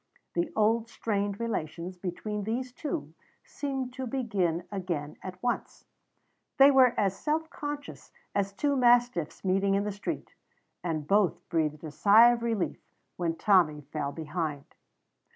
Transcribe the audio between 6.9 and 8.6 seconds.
as self conscious as